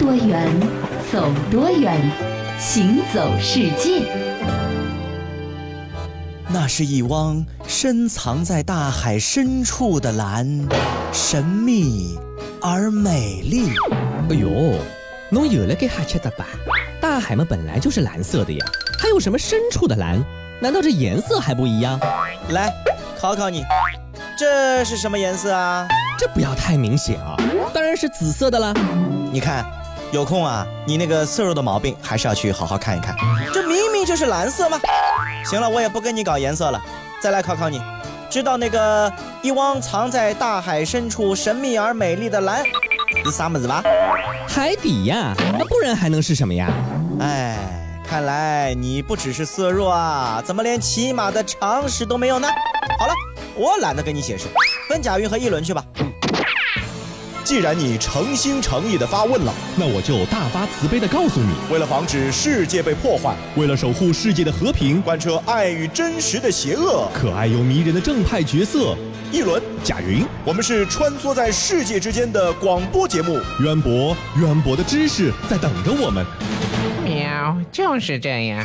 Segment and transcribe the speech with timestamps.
[0.00, 0.48] 多远，
[1.12, 2.00] 走多远，
[2.58, 4.00] 行走世界。
[6.48, 10.66] 那是一汪深藏在大海深处的蓝，
[11.12, 12.18] 神秘
[12.62, 13.74] 而美丽。
[14.30, 14.78] 哎呦，
[15.28, 16.46] 侬又来给哈吃的吧？
[16.98, 18.66] 大海嘛本来就是蓝色的呀，
[18.98, 20.18] 还有什么深处的蓝？
[20.62, 22.00] 难道这颜色还不一样？
[22.48, 22.72] 来，
[23.20, 23.62] 考考你，
[24.38, 25.86] 这是什么颜色啊？
[26.18, 27.36] 这不要太明显啊，
[27.74, 28.72] 当然是紫色的啦。
[29.32, 29.64] 你看，
[30.12, 33.14] 有空啊，你那个色弱的毛病还是要去好好看一看。
[33.54, 34.76] 这明明就是蓝色嘛？
[35.44, 36.82] 行了，我也不跟你搞颜色了。
[37.22, 37.80] 再来考考你，
[38.28, 42.64] 知道那个一汪藏在大海深处神秘而美丽的蓝
[43.24, 43.84] 是啥么子吧？
[44.48, 46.68] 海底呀，那不然还能是什么呀？
[47.20, 47.56] 哎，
[48.04, 52.48] 看来你不只是色弱啊，怎么连起码的常识都没有呢？
[52.98, 53.12] 好了，
[53.54, 54.48] 我懒得跟你解释，
[54.88, 55.84] 跟贾云和一轮去吧。
[57.50, 68.96] 既然你诚心诚意的发问了，那我就大发慈悲的告诉你：为了防止世界被破坏，为了守护世界的和平，贯彻爱与真实的邪恶，可爱又迷人的正派角色，
[69.32, 76.24] 一轮贾云，我们是穿梭在世界之间的广播节目，渊博渊博的知识在等着我们。
[77.04, 78.64] 喵，就是这样。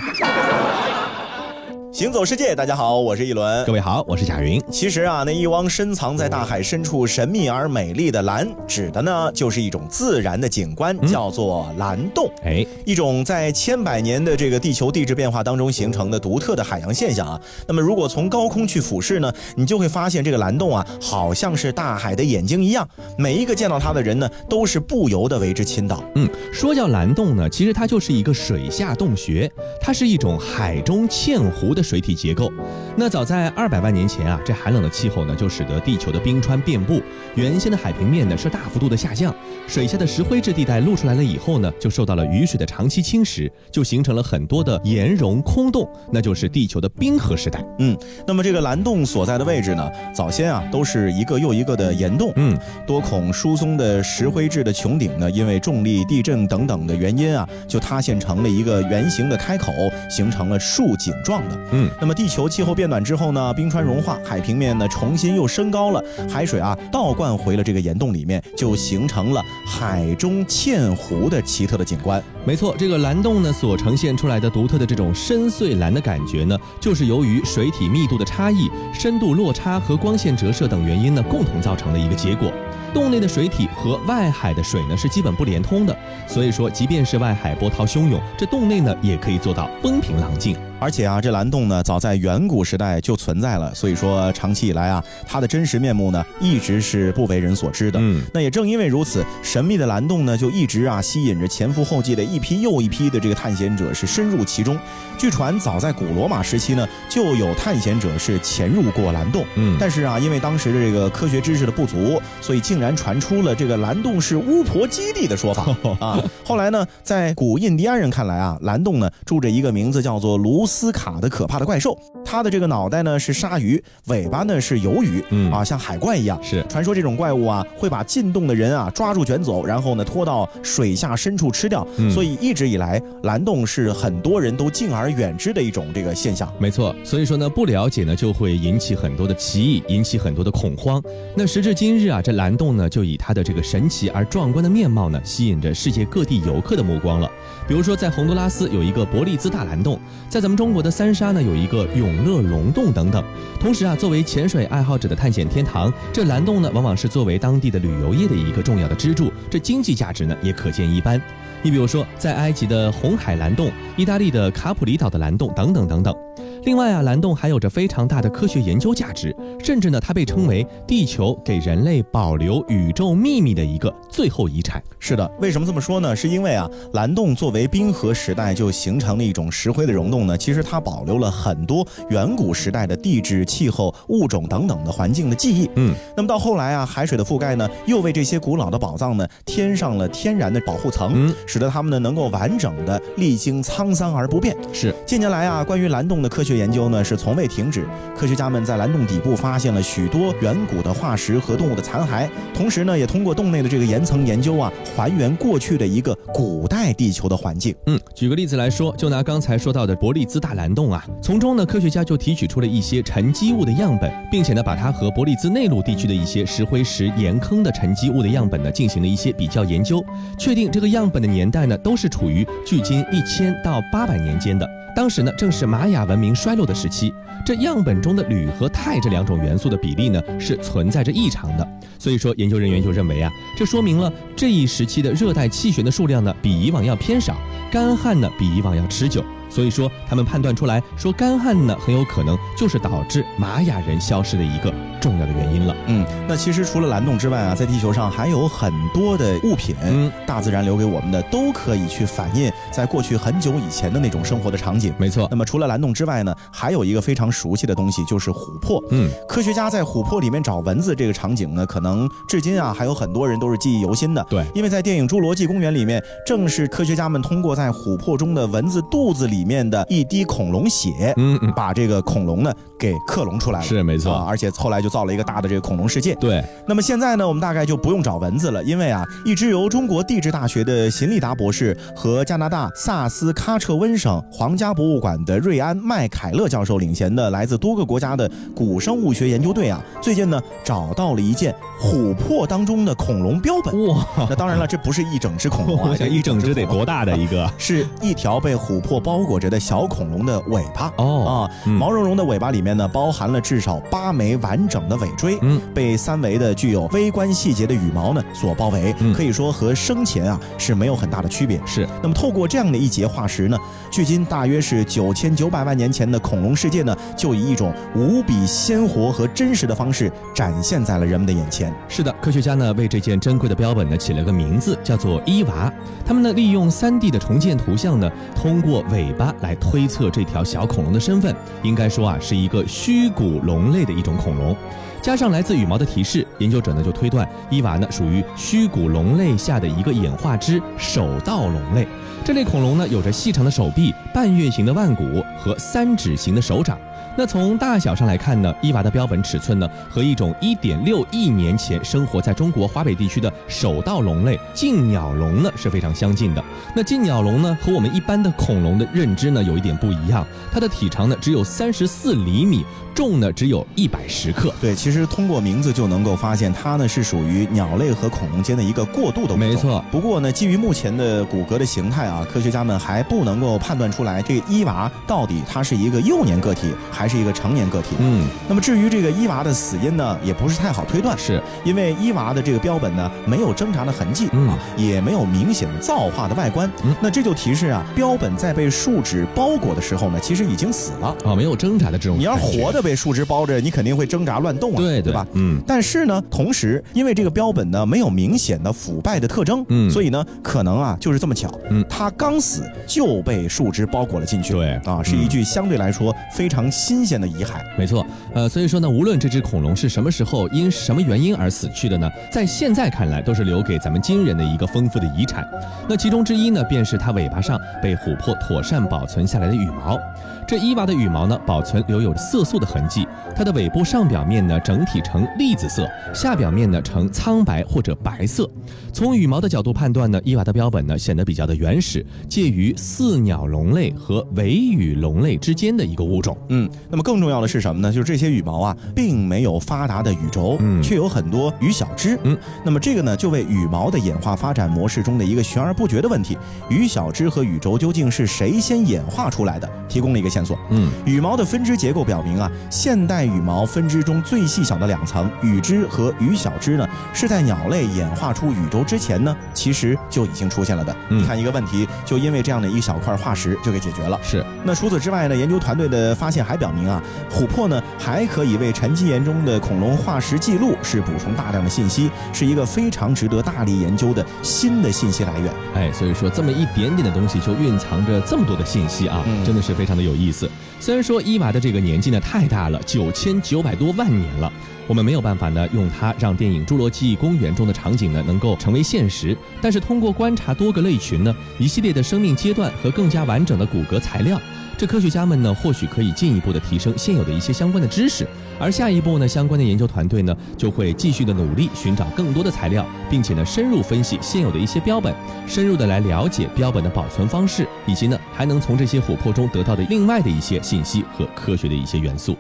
[1.96, 3.64] 行走世界，大家好，我是一轮。
[3.64, 4.62] 各位好，我是贾云。
[4.70, 12.30] 其实啊，那一汪深藏在大海深处、神秘而美丽的蓝，指的呢就是一种自然的景观，叫做蓝洞。
[12.44, 17.40] 哎，一种在千百年的这个地球地质变化当中形成的独特的海洋现象啊。
[17.66, 22.86] 那么，如果从高空去俯视呢，你就会发现这个蓝洞啊，好像是大海的眼睛一样，
[23.18, 26.04] 每一个见到它的人呢，都是不由得为之倾倒。
[26.16, 31.85] 嗯，说叫蓝洞呢，其实它就是一个水下洞穴，它是一种海中嵌湖的。
[31.86, 32.52] 水体结构，
[32.98, 37.02] 那早在二百万年前啊，这寒冷的气候呢，就使得地球的冰川遍布，
[37.36, 39.34] 原先的海平面呢是大幅度的下降，
[39.68, 47.64] 水下的石灰质地带露出来了以后呢，就受到了雨水的长期侵蚀，就形成了很多的岩溶空洞，那就是地球的冰河时代。
[47.80, 47.96] 嗯，
[48.28, 52.58] 那么这个蓝洞所在的位置呢，早先啊都是一个又一个的岩洞，嗯，
[52.88, 59.72] 多孔疏松的石灰质的穹顶呢，因为重力、地震等等的原因啊，就塌陷成了一个圆形的开口，
[60.10, 61.58] 形成了竖井状的。
[61.78, 72.24] 嗯，那么地球气候变暖之后呢，冰川融化，海平面呢重新又升高了，海水啊倒灌回了这个岩洞里面，就形成了海中嵌湖的奇特的景观。
[72.46, 82.50] 没错，这个蓝洞呢所呈现出来的独特的这种深邃蓝的感觉呢，就是由于水体密度的差异、深度落差和光线折射等原因呢，共同造成的一个结果。
[82.94, 85.94] 洞内的水体和外海的水呢是基本不连通的，
[86.26, 90.56] 所以说即便是外海波涛汹涌，这洞内呢也可以做到风平浪静。
[90.86, 97.98] 而且啊，这蓝洞呢，早在远古时代就存在了，所以说长期以来啊，它的真实面目呢，一直是不为人所知的。
[98.00, 104.78] 嗯，那也正因为如此，神秘的蓝洞呢，就一直啊吸引着前赴后继的一批又一批的这个探险者是深入其中。
[105.18, 109.44] 据传，早在古罗马时期呢，就有探险者是潜入过蓝洞。
[109.56, 115.66] 嗯，但是啊，因为当时的这个科学知识的不足，所以竟然传出了这个蓝洞是巫婆基地的说法
[116.00, 116.24] 啊。
[116.44, 120.64] 后来呢，在古印第安人看来啊，蓝洞呢住着一个名字叫做卢。
[120.76, 126.38] 斯卡的可怕的怪兽，它的这个脑袋呢是鲨鱼，尾巴呢是鱿鱼，嗯啊，像海怪一样。
[126.44, 131.88] 是传说这种怪物啊会把进洞的人啊抓住卷走，然后呢拖到水下深处吃掉。
[131.96, 136.52] 嗯所以一直以来，蓝洞是很多人都敬而远之的一种这个现象。
[136.60, 141.02] 没错，所以说呢，不了解呢就会引起很多的歧义，引起很多的恐慌。
[141.38, 147.32] 那时至今日啊，这蓝洞呢就以它的这个神奇而壮观的面貌呢，吸引着世界各地游客的目光了。
[147.68, 150.00] 比如说，在洪都拉斯有一个伯利兹大蓝洞，
[150.30, 153.24] 在咱们中国的三沙呢有一个永乐溶洞等等。
[153.60, 161.22] 同时啊，作为潜水爱好者的探险天堂，这蓝洞呢往往是作为当地的旅游业的一个重要的支柱，这经济价值呢也可见一斑。
[161.62, 166.16] 你比如说，在埃及的红海蓝洞、意大利的卡普里岛的蓝洞等等等等。
[166.64, 174.82] 另外啊，蓝洞还有着非常大的科学研究价值，甚至呢，它被称为地球给人类保留宇宙秘密的一个最后遗产。
[175.00, 176.16] 是的，为什么这么说呢？
[176.16, 185.70] 是因为啊，蓝洞作为冰河时代就形成的一种石灰的溶洞呢，其实它保留了很多远古时代的地质、气候、物种等等的环境的记忆。
[185.76, 194.56] 嗯，那么到后来啊，海水的覆盖呢，又为这些古老的宝藏呢添上了天然的保护层，嗯使得它们呢能够完整的历经沧桑而不变。
[194.74, 197.88] 是近年来啊，关于蓝洞的科学研究呢是从未停止。
[198.16, 207.74] 科学家们在蓝洞底部发发现了许多远古的化石和动物的残骸，同时呢，也通过洞内的这个岩层研究啊，还原过去的一个古代地球的环境。
[207.86, 220.04] 嗯，举个例子来说，就拿刚才说到的伯利兹大蓝洞啊，从中呢，科学家就提取出了一些沉积物的样本，并且呢，把它和伯利兹内陆地区的一些石灰石岩坑的沉积物的样本呢，进行了一些比较研究，
[220.38, 224.68] 确定这个样本的年代呢，都是处于距今一千到八百年间的。
[224.96, 227.14] 当时呢，正是玛雅文明衰落的时期，
[227.46, 231.68] 这样本中的铝和钛这两种元素的比例呢，是存在着异常的。
[232.00, 237.36] 所以说，研究人员就认为啊，这说明了这一时期的热带气旋的数量呢，比以往要偏少，
[237.70, 239.22] 干旱呢比以往要持久。
[239.56, 244.70] 所以说，他们判断出来说，干旱呢很有可能就是导致玛雅人消失的一个
[245.00, 245.74] 重要的原因了。
[245.88, 254.94] 嗯，那其实除了蓝洞之外啊，在地球上还有很多的物品，嗯，大自然留给我们的都可以去反映在过去很久以前的那种生活的场景。
[254.98, 258.84] 没错那，么除了蓝洞之外呢，还有一个非常熟悉的东西，就是琥珀。
[258.90, 264.22] 嗯，科学家在琥珀里面找蚊子这个场景呢，可能至今啊还有很多人都是记忆犹新的。
[264.30, 273.66] 对因为在电影《侏罗纪公园》里面，正是科学家们通过在琥珀中的蚊子肚子里面的一滴恐龙血，嗯嗯，把这个恐龙呢给克隆出来了。
[273.66, 276.16] 是没错啊，而且后来就造了一个大的这个恐龙世界。
[276.16, 293.88] 对，那么现在呢，我们大概就不用找蚊子了，因为啊，一支由中国地质大学的邢立达博士和加拿大萨斯喀彻温省皇家博物馆的瑞安麦凯勒教授领衔的来自多个国家的古生物学研究队啊，最近呢找到了一件琥珀当中的恐龙标本。
[293.88, 297.52] 哇，那当然了，这不是一整只恐龙啊，这 一整只得多大的一个？
[297.58, 300.92] 是一条被琥珀包裹着的小恐龙的尾巴。
[300.98, 311.60] 哦，啊，嗯毛茸茸的尾巴里面呢，包含了至少八枚完整的尾椎，嗯，被三维的具有微观细节的羽毛呢所包围，嗯可以说和生前啊是没有很大的区别。
[311.66, 313.58] 是，那么透过这样的一节化石呢，
[313.92, 321.74] 距今大约是九千九百万年前的恐龙世界呢，就以一种无比鲜活和真实的方式展现在了人们的眼前。
[321.88, 325.72] 是的，科学家呢为这件珍贵的标本呢起了个名字，叫做伊娃。
[326.06, 334.56] 他们呢利用 3D 的重建图像呢，通过尾巴来推测这条小恐龙的身份，应该说啊是一个虚骨龙类的一种恐龙。
[335.02, 341.88] 加上来自羽毛的提示，研究者呢就推断伊娃呢属于虚骨龙类下的一个演化之手盗龙类。
[342.24, 346.80] 这类恐龙呢有着细长的手臂、半月形的腕骨和三指形的手掌。
[347.18, 356.44] 那从大小上来看呢，伊娃的标本尺寸呢和一种1.6亿年前生活在中国华北地区的首盗龙类近鸟龙呢是非常相近的。
[356.76, 362.66] 那近鸟龙呢和我们一般的恐龙的认知呢有一点不一样，它的体长呢只有34厘米，
[362.96, 364.52] 重呢只有一百十克。
[364.62, 369.38] 对，其实通过名字就能够发现，它呢是属于鸟类和恐龙间的一个过渡的物种。
[369.38, 377.90] 没错不过呢，基于目前的骨骼的形态啊，科学家们还不能够判断出来这个伊娃到底它是一个幼年个体还是一个成年个体。
[378.00, 386.72] 嗯，那么至于这个伊娃的死因呢，也不是太好推断，是因为伊娃的这个标本呢没有挣扎的痕迹、嗯啊，也没有明显的造化的外观。
[386.84, 391.16] 嗯那这就提示啊，标本在被树脂包裹的时候呢，其实已经死了。
[391.26, 392.18] 啊，没有挣扎的这种。
[392.18, 395.26] 你要活，的被树枝包着，你肯定会挣扎乱动啊，对对吧？
[395.34, 407.54] 嗯，但是呢，同时因为这个标本呢没有明显的腐败的特征，嗯所以呢可能啊就是这么巧，嗯它刚死就被树枝包裹了进去，对啊，是一具相对来说非常新鲜的遗骸。
[407.76, 408.06] 没错，
[408.36, 415.44] 呃，所以说呢，无论这只恐龙是什么时候因什么原因而死去的呢，在现在看来都是留给咱们今人的一个丰富的遗产。
[415.90, 420.00] 那其中之一呢，便是它尾巴上被琥珀妥善保存下来的羽毛。
[420.48, 428.48] 这伊娃的羽毛呢，保存留有色素的痕迹，它的尾部上表面呢整体呈栗子色，下表面呢呈苍白或者白色。
[428.94, 436.38] 从羽毛的角度判断呢，伊娃的标本呢显得比较的原始，介于似鸟龙类和尾羽龙类之间的一个物种。
[436.50, 437.92] 嗯，那么更重要的是什么呢？
[437.92, 442.20] 就是这些羽毛啊，并没有发达的羽轴，嗯却有很多羽小枝。
[442.24, 446.38] 嗯，那么这个呢，就为羽毛的演化发展模式中的一个悬而不决的问题：
[446.70, 449.68] 羽小枝和羽轴究竟是谁先演化出来的？
[449.90, 450.60] 提供了一个线索。
[450.70, 460.94] 嗯，羽毛的分支结构表明啊，现代羽毛分支中最细小的两层羽枝和羽小枝呢，是在鸟类演化出羽轴之前呢，其实就已经出现了的。
[461.10, 464.20] 嗯你看一个问题，就因为这样的一小块化石就给解决了。
[464.22, 464.46] 是。
[464.66, 467.02] 那除此之外呢，研究团队的发现还表明啊，
[467.32, 475.54] 琥珀呢还可以为沉积岩中的恐龙化石记录是补充大量的信息，是一个非常值得大力研究的新的信息来源。
[475.76, 480.50] 哎，所以说这么一点点的东西就蕴藏着这么多的信息啊，嗯真的是非常的有意意思。
[480.80, 484.52] 虽然说伊娃的这个年纪呢太大了，九千九百多万年了，
[484.88, 494.40] 我们没有办法呢用它让电影《侏罗纪公园》中的场景呢能够成为现实，但是通过观察多个类群呢一系列的生命阶段和更加完整的骨骼材料，
[494.78, 498.28] 这科学家们呢或许可以进一步的提升现有的一些相关的知识。
[498.60, 505.14] 而下一步呢，相关的研究团队呢就会继续的努力寻找更多的材料，并且呢深入分析现有的一些标本，
[505.48, 512.38] 深入的来了解标本的保存方式，以及呢还能从这些琥珀中得到的另外的一些信息和科学的一些元素。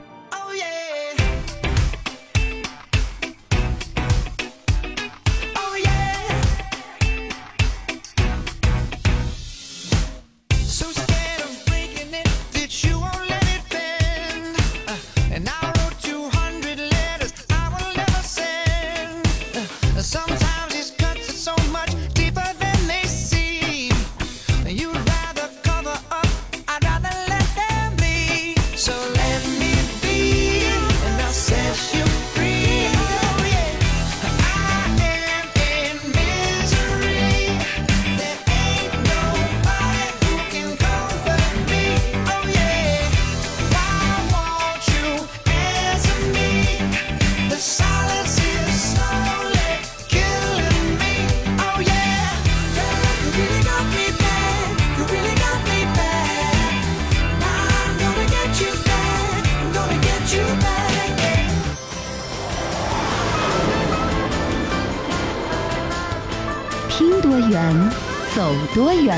[67.49, 67.89] 远，
[68.35, 69.17] 走多远，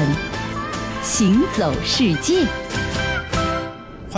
[1.02, 2.46] 行走世界。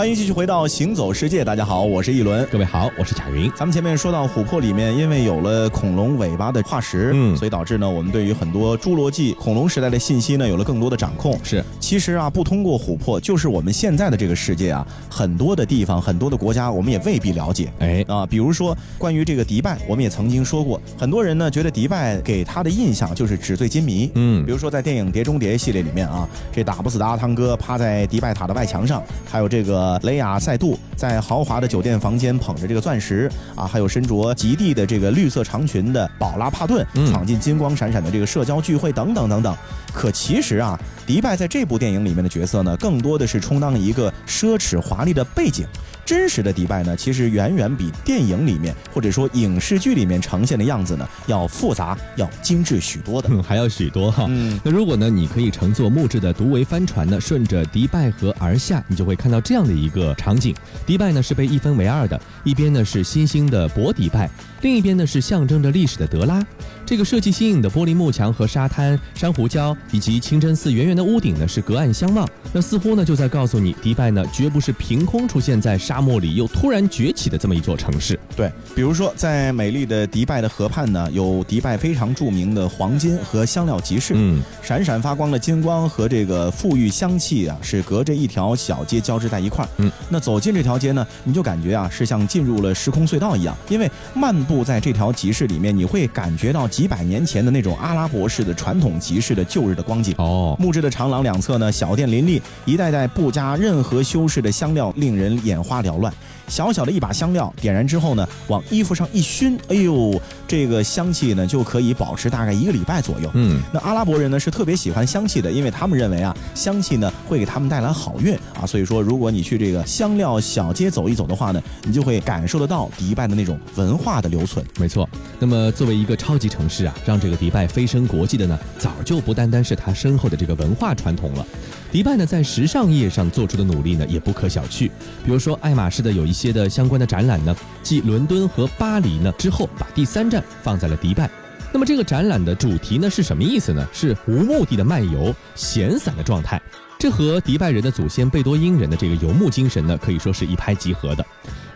[0.00, 2.48] 欢迎继续回到《行走世界》，大家好，我是一轮。
[2.50, 3.52] 各位好，我是贾云。
[3.54, 11.38] 咱们前面说到琥珀里面，因为有了恐龙尾巴的化石，嗯所以导致呢，我们对于很多侏罗纪恐龙时代的信息呢，有了更多的掌控。
[11.44, 17.70] 是，其实啊，不通过琥珀，就是我们现在的这个世界啊，很多的地方、很多的国家，我们也未必了解。
[17.80, 24.10] 哎，啊，比如说关于这个迪拜，我们也曾经说过，很多人呢觉得迪拜给他的印象就是纸醉金迷。
[24.14, 39.56] 嗯比如说在电影《碟中谍》系列里面啊，这打不死的阿汤哥趴在迪拜塔的外墙上，还有这个雷亚塞杜在豪华的酒店房间捧着这个钻石啊，还有身着极地的这个绿色长裙的宝拉帕顿嗯闯进金光闪闪的这个社交聚会等等等等。
[39.92, 45.66] 可其实啊，迪拜在这部电影里面的角色呢，更多的是充当一个奢侈华丽的背景。
[46.04, 53.28] 真实的迪拜呢，其实远远比电影里面或者说影视剧里面呈现的样子呢，要复杂、要精致许多的。
[53.30, 54.26] 嗯， 还要许多哈。
[54.28, 60.54] 嗯，那如果呢，你可以乘坐木质的独桅帆船呢，顺着迪拜河而下，你就会看到这样的一个场景：
[60.86, 64.28] 迪拜呢是被一分为二的，一边呢是新兴的博迪拜，
[64.62, 66.44] 另一边呢是象征着历史的德拉。
[66.90, 78.18] 这个设计新颖的玻璃幕墙和沙滩、珊瑚礁以及清真寺圆圆的屋顶呢是隔岸相望，那似乎呢就在告诉你，迪拜呢绝不是凭空出现在沙漠里又突然崛起的这么一座城市。
[78.34, 84.14] 对，比如说在美丽的迪拜的河畔呢，有迪拜非常著名的黄金和香料集市。
[84.16, 89.68] 嗯，闪闪发光的金光和这个馥郁香气啊，是隔着一条小街交织在一块儿。
[89.76, 100.14] 嗯，那走进这条街呢，你就感觉啊，是像进入了时空隧道一样，因为漫步在这条集市里面，你会感觉到几百年前的那种阿拉伯式的传统集市的旧日的光景。
[100.16, 106.10] 哦，木质的长廊两侧呢，小店林立，一袋袋不加任何修饰的香料令人眼花缭乱。
[106.48, 113.30] 小小的一把香料点燃之后呢，往衣服上一熏，哎呦，这个香气呢就可以保持大概一个礼拜左右。
[113.34, 124.64] 嗯，那阿拉伯人呢是特别喜欢香气的，因为他们认为啊，香气呢会给他们带来好运啊，所以说如果你去这个香料小街走一走的话呢，你就会感受得到迪拜的那种文化的留存。
[124.78, 125.06] 没错。
[125.38, 131.44] 那么作为一个超级城市是啊，让这个迪拜飞升国际的呢，早就不单单是它深厚的这个文化传统了。
[131.90, 134.88] 迪拜呢，在时尚业上做出的努力呢，也不可小觑。
[135.24, 141.28] 比如说，爱马仕的有一些的相关的展览呢，继伦敦和巴黎呢之后，把第三站放在了迪拜。
[141.72, 143.86] 那么这个展览的主题呢是什么意思呢？
[143.92, 146.60] 是无目的的漫游，闲散的状态。
[146.98, 151.24] 这和迪拜人的祖先贝多因人的这个游牧精神呢，可以说是一拍即合的。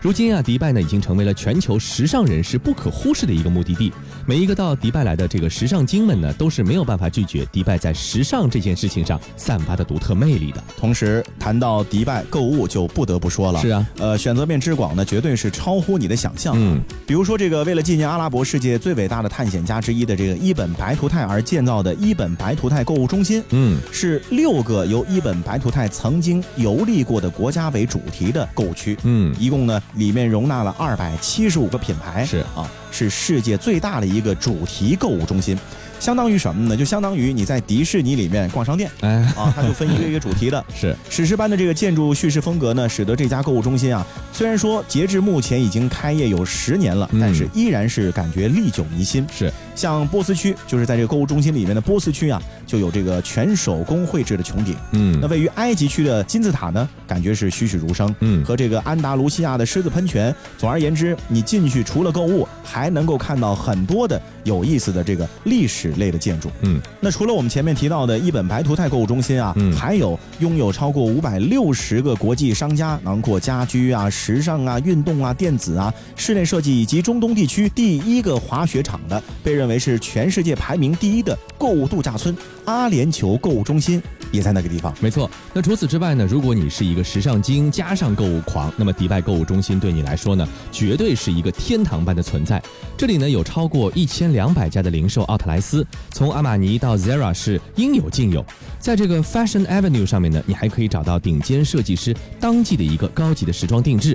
[0.04, 3.90] 如今啊，迪拜呢已经成为了全球时尚人士不可忽视的一个目的地。
[4.26, 10.62] 每一个到迪拜来的这个时尚精们呢，都是没有办法拒绝迪拜在时尚这件事情上散发的独特魅力的。
[10.76, 16.54] 同时谈到迪拜购物，就不得不说了，是啊，呃，选择面之广呢，绝对是超乎你的想象。
[16.54, 28.98] 嗯，比如说这个为了纪念阿拉伯世界最伟大的探险家之一的这个伊本白图泰而建造的伊本白图泰购物中心，嗯，是六个由伊本白图泰曾经游历过的国家为主题的购物区。
[29.04, 35.58] 嗯，一共呢，里面容纳了二百七十五个品牌，是啊，是世界最大的一个主题购物中心。
[36.00, 36.76] 相当于什么呢？
[36.76, 40.62] 就相当于你在迪士尼里面逛商店哎，啊，它就分一个一个主题的。
[40.74, 49.26] 是史诗般的这个建筑叙事风格呢，使得这家购物中心啊，虽然说截至目前已经开业有十年了，嗯但是依然是感觉历久弥新。
[49.34, 54.74] 是，像波斯区，就是在这个购物中心里面的波斯区啊，就有这个全手工绘制的穹顶。
[54.92, 58.14] 嗯那位于埃及区的金字塔呢，感觉是栩栩如生。
[58.20, 66.50] 嗯和这个安达卢西亚的狮子喷泉，总而言之，你进去除了购物，还能够看到很多的有意思的这个历史类的建筑。
[66.62, 84.94] 嗯，那除了我们前面提到的一本白图泰购物中心啊，嗯还有拥有超过五百六十个国际商家，囊括家居啊、时尚啊、运动啊、电子啊、室内设计以及中东地区第一个滑雪场的，被认认为是全世界排名第一的购物度假村阿联酋购物中心也在那个地方。
[85.00, 92.62] 没错，那除此之外呢，如果你是一个时尚精加上购物狂，那么迪拜购物中心对你来说呢，绝对是一个天堂般的存在。
[92.94, 98.44] 这里呢有超过一千两百家的零售奥特莱斯，从阿玛尼到 Zara 是应有尽有。
[98.78, 104.14] 在这个 Fashion Avenue 上面呢，你还可以找到顶尖设计师当季的一个高级的时装定制。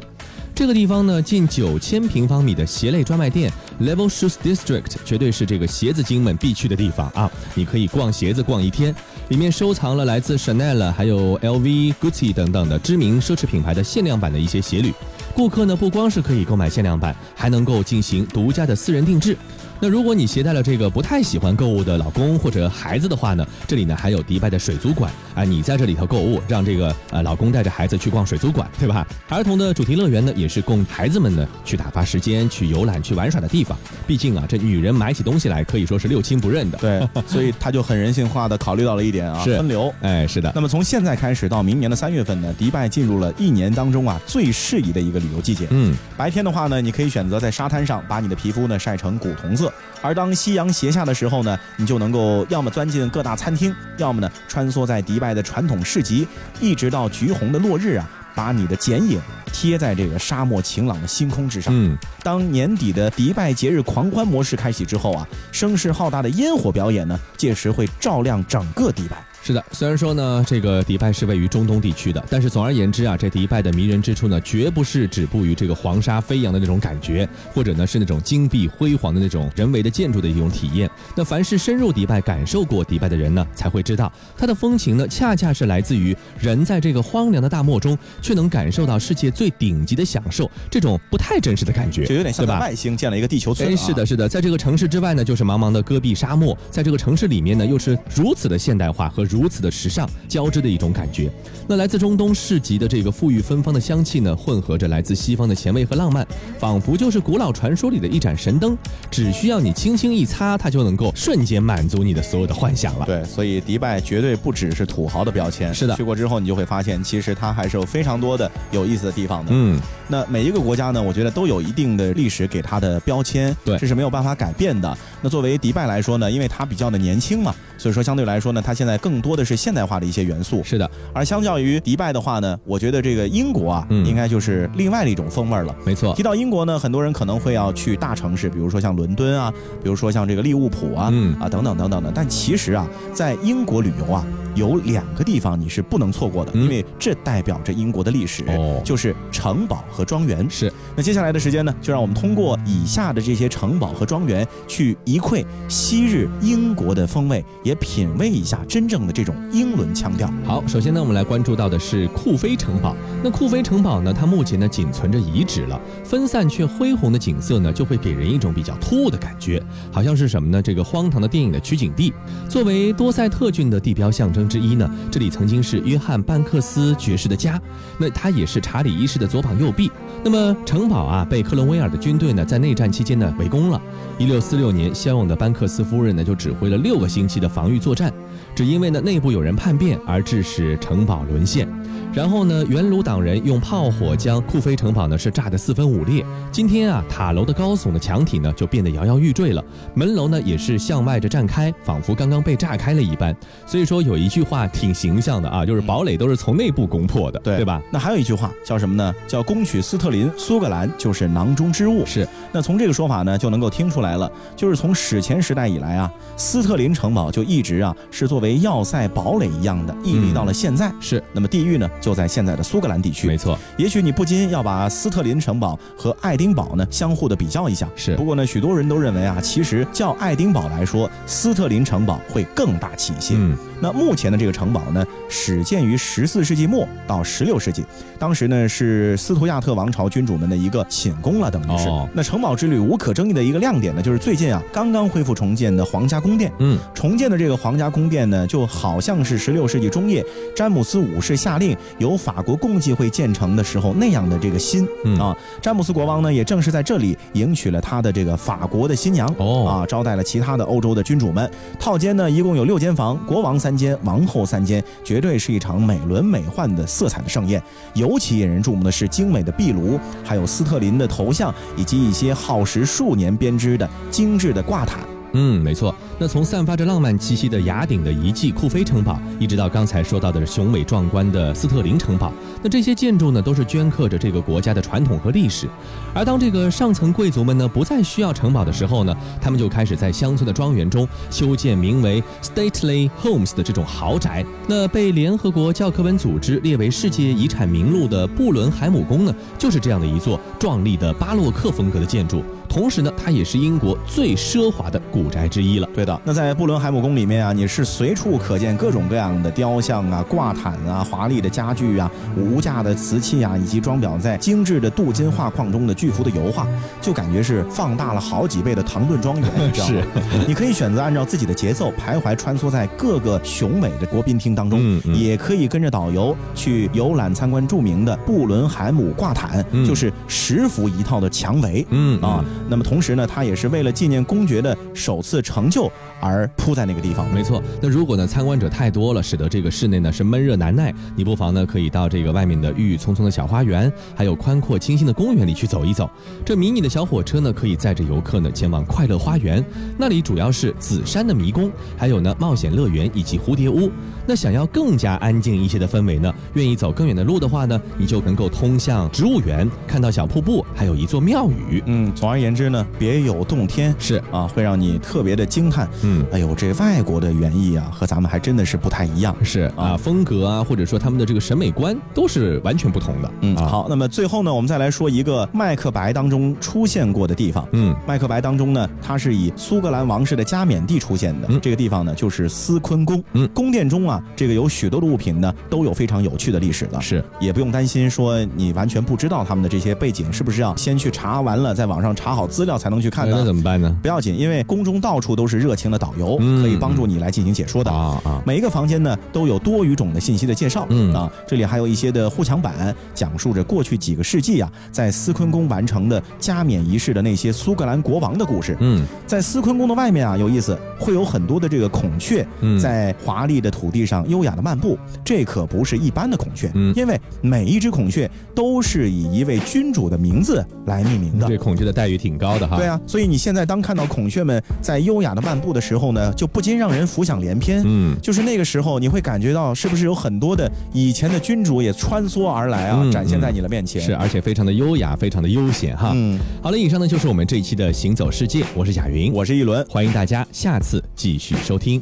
[0.59, 3.49] 这个地方呢，近九千平方米的鞋类专卖店
[3.79, 7.31] Level Shoes District 绝对是这个鞋子精们必去的地方啊！
[7.55, 8.93] 你可以逛鞋子逛一天，
[9.29, 14.93] 里面收藏了来自 Chanel、还有 LV、Gucci 等等的知名奢侈品牌的限量版的一些鞋履。
[15.33, 19.37] 顾客呢不光是可以购买限量版，还能够进行独家的私人定制。
[19.81, 29.07] 那如果你携带了这个不太喜欢购物的老公或者孩子的话呢，这里呢还有迪拜的水族馆啊，你在这里头购物，让这个呃老公带着孩子去逛水族馆，对吧？
[29.29, 33.77] 儿童的主题乐园呢，也是供孩子们呢去打发时间、去游览、去玩耍的地方。
[34.05, 36.77] 毕竟啊，这女人买起东西来可以说是六亲不认的。
[36.79, 39.93] 对， 所以他就很人性化的考虑到了一点啊，分流。
[40.01, 45.67] 哎，是的，那么从现在开始到明年的三月份呢，迪拜进入了一年当中啊最适宜的一个旅游季节。
[45.69, 49.68] 嗯，白天的话呢，你可以选择在沙滩上把你的皮肤呢晒成古铜色，
[50.01, 56.27] 而当夕阳斜下的时候呢，你就能够要么钻进各大餐厅，要么呢穿梭在迪拜的传统市集，
[56.61, 59.19] 一直到橘红的落日啊，把你的剪影
[59.51, 61.73] 贴在这个沙漠晴朗的星空之上。
[61.75, 69.28] 嗯，当年底的迪拜节日狂欢模式开启之后啊，声势浩大的烟火表演呢，届时会照亮整个迪拜。
[69.41, 80.89] 是的，虽然说呢，这个迪拜是位于中东地区的，但是总而言之啊，这迪拜的迷人之处呢，绝不是止步于这个黄沙飞扬的那种感觉，或者呢是那种金碧辉煌的那种人为的建筑的一种体验。
[81.15, 92.45] 那凡是深入迪拜、感受过迪拜的人呢，才会知道，它的风情呢，恰恰是来自于人在这个荒凉的大漠中，却能感受到世界最顶级的享受，这种不太真实的感觉，就有点像？
[92.59, 93.71] 外星建了一个地球村、啊。
[93.71, 101.29] 哎，是的，是的，在这个城市之外呢，就是茫茫的戈壁沙漠；在这个城市里面呢，又是如此的现代化和如此的时尚交织的一种感觉。
[101.67, 108.75] 那来自中东市集的这个馥郁芬芳的香气呢，混合着来自西方的前卫和浪漫，仿佛就是古老传说里的一盏神灯，
[109.11, 113.05] 只需要你轻轻一擦，它就能够瞬间满足你的所有的幻想了。
[113.05, 115.71] 对，所以迪拜绝对不只是土豪的标签。
[115.73, 119.51] 是的去过之后你就会发现，其实它还是有非常多的有意思的地方的。
[119.53, 124.97] 嗯，那每一个国家呢，我觉得都有一定的历史给它的标签，对这是没有办法改变的。
[125.21, 130.63] 那作为迪拜来说呢，因为它比较的年轻嘛，所以说相对来说呢，它现在更多的是现代化的一些元素。
[130.63, 135.75] 是的，而相较于迪拜的话呢，我觉得这个英国啊，嗯应该就是另外的一种风味儿了。
[135.85, 136.23] 没错提。
[136.23, 139.51] 到英国呢，很多人可能会要去大城市，比如说像伦敦啊，
[139.83, 142.11] 比如说像这个利物浦啊，嗯啊等等等等的。
[142.13, 150.47] 但其实啊，在英国旅游啊，有两个地方你是不能错过的，嗯因为这代表着英国的历史，哦就是城堡和庄园。
[150.49, 160.31] 是，那接下来的时间呢，就让我们通过以下的这些城堡和庄园，去一窥昔日英国的风味，也品味一下真正的这种英伦腔调。
[160.45, 162.95] 好，首先呢，我们来关注到的是库菲城堡。
[163.23, 170.61] 那库菲城堡呢，它目前呢仅存着遗址了，分散却恢宏的景色呢，就会给人一种比较突兀的感觉，好像是什么呢？
[170.61, 172.13] 这个荒唐的电影的取景地。
[172.47, 177.59] 作为多塞特郡的地标象征之一呢，这里曾经是约翰班克斯爵士的家，
[177.97, 179.91] 那他也是查理一世的左膀右臂。
[180.23, 183.81] 那么城堡啊，被克伦威尔的军队呢在内战期间呢围攻了。
[184.17, 188.13] 一六四六年，骁勇的班克斯夫人呢就指挥了六个星期的防御作战，
[188.53, 191.67] 只因为呢内部有人叛变而致使城堡沦陷。
[192.11, 196.25] 然后呢，元鲁党人用炮火将库菲城堡呢是炸得四分五裂。
[196.51, 203.35] 今天啊，塔楼的高耸的墙体呢就变得摇摇欲坠了，门楼呢也是向外着绽开，仿佛刚刚被炸开了一般。
[203.65, 207.79] 所以说有一句话挺形象的啊，就是堡垒都是从内部攻破的，对对吧？
[207.91, 209.13] 那还有一句话叫什么呢？
[209.27, 212.03] 叫“攻取斯特林，苏格兰就是囊中之物”。
[212.07, 220.91] 是，那从这个说法呢，就能够听出来了，就是从史前时代以来啊，斯特林城堡就一直啊是作为要塞堡垒一样的屹立到了现在。
[220.99, 223.27] 是，那么地域呢，就在现在的苏格兰地区。
[223.27, 227.87] 没错，也许你不禁要把斯特林城堡和爱丁堡呢相互的比较一下。
[227.95, 233.35] 是不过呢，许多人都认为啊，其实较爱丁堡来说，斯特林城堡会更大气一些。
[233.37, 237.85] 嗯，那目前的这个城堡呢，始建于十四世纪末到十六世纪，
[238.17, 241.87] 当时呢是斯图亚特王朝君主们的一个寝宫了，等于是。
[241.87, 246.51] 哦那城堡之旅无可争议的一个亮点呢，就是最近啊刚刚恢复重建的皇家宫殿。
[246.59, 255.35] 嗯，重建的这个皇家宫殿呢，就好像是十六世纪中叶詹姆斯五世下令由法国共济会建成的时候那样的这个心、嗯啊。
[255.61, 261.49] 詹姆斯国王呢，也正是在这里迎娶了他的这个法国的新娘哦啊，招待了其他的欧洲的君主们。
[261.79, 267.61] 套间呢，一共有六间房，国王三间，王后三间，绝对是一场美轮美奂的色彩的盛宴。
[267.93, 274.99] 尤其引人注目的是精美的壁炉，还有斯特林的头像，以及一些耗时数年编织的精致的挂毯。
[275.33, 275.93] 嗯，没错。
[276.17, 285.67] 那从散发着浪漫气息的雅典的遗迹库菲城堡，一直到刚才说到的雄伟壮观的斯特林城堡，那这些建筑呢，都是镌刻着这个国家的传统和历史。
[286.13, 294.43] 而当这个上层贵族们呢，不再需要城堡的时候呢，他们就开始在乡村的庄园中修建名为 Stately Homes 的这种豪宅。
[294.67, 302.43] 那被联合国教科文组织列为世界遗产名录的布伦海姆宫呢，就是这样的一座壮丽的巴洛克风格的建筑。
[302.69, 305.89] 同时呢，它也是英国最奢华的古宅之一了。
[305.93, 316.67] 对的，那在布伦海姆宫里面啊，你是随处可见各种各样的雕像啊、挂毯啊、华丽的家具啊、无价的瓷器啊，以及装裱在精致的镀金画框中的巨幅的油画，
[317.01, 320.05] 就感觉是放大了好几倍的唐顿庄园，你知道吗？
[320.47, 331.85] 你可以选择按照自己的节奏徘徊穿梭在各个雄伟的国宾厅当中，嗯嗯也可以跟着导游去游览参观著名的布伦海姆挂毯，嗯就是十幅一套的墙围。
[331.89, 337.31] 嗯啊，那么同时呢，它也是为了纪念公爵的首次成就而铺在那个地方。
[337.33, 346.09] 没错，那如果呢参观者太多了，使得这个室内呢是闷热难耐，你不妨呢可以到这个外面的郁郁葱葱的小花园，还有宽阔清新的公园里去走一走。
[346.45, 349.63] 这迷你的小火车呢可以载着游客呢前往快乐花园，
[349.97, 353.89] 那里主要是紫山的迷宫，还有呢冒险乐园以及蝴蝶屋。
[354.27, 361.81] 那想要更加安静一些的氛围呢，愿意走更远的路的话呢，你就能够通向植物园，看到小瀑布，还有一座庙宇。
[361.87, 365.87] 嗯，总而言之呢，别有洞天是，啊，会让你特别的惊叹。
[366.01, 366.25] 嗯。
[366.31, 369.35] 哎呦，这外国的园艺啊，和咱们还真的是不太一样。
[369.43, 373.31] 是啊，风格啊，或者说他们的这个审美观都是完全不同的。
[373.41, 377.67] 嗯，啊，好，那么最后呢，我们再来说一个《麦克白》当中出现过的地方。
[377.71, 381.47] 嗯，《麦克白》当中呢，它是以苏格兰王室的加冕地出现的。
[381.49, 383.23] 嗯这个地方呢，就是斯昆宫。
[383.33, 387.01] 嗯宫殿中啊，这个有许多的物品呢，都有非常有趣的历史了。
[387.01, 393.45] 是，也不用担心说你完全不知道他们的这些背景，是不是要先去查完了，在网上查好资料才能去看的那呢？
[393.45, 393.95] 怎么办呢？
[394.01, 397.91] 不要紧，因为宫中到处都是热情的导游，嗯可以帮助你来进行解说的。
[397.91, 408.75] 啊啊，每一个房间呢都有多语种的信息的介绍，嗯啊，这里还有一些的护墙板，讲述着过去几个世纪啊，在斯昆宫完成的加冕仪式的那些苏格兰国王的故事。
[408.79, 421.45] 嗯在斯昆宫的外面啊，有意思，会有很多的这个孔雀嗯在华丽的土地上优雅的漫步，这可不是一般的孔雀，嗯因为每一只孔雀都是以一位君主的名字来命名的。
[421.45, 422.77] 对孔雀的待遇挺高的哈。
[422.77, 427.83] 对啊，所以你现在当看到孔雀们在优雅的漫步的时候呢，就不禁让人浮想联翩。
[427.85, 434.01] 嗯，就是那个时候，你会感觉到是不是有很多的以前的君主也穿梭而来啊，嗯展现在你的面前。
[434.01, 436.13] 是，而且非常的优雅，非常的悠闲哈。
[436.15, 439.85] 嗯，好了，以上呢就是我们这一期的行走世界，我是贾云，我是一轮。
[439.89, 442.01] 欢迎大家下次继续收听。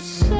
[0.00, 0.39] You say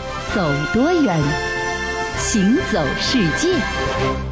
[0.33, 1.19] 走多远，
[2.17, 4.30] 行走世界。